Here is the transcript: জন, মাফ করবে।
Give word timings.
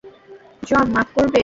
জন, 0.63 0.85
মাফ 0.93 1.07
করবে। 1.15 1.39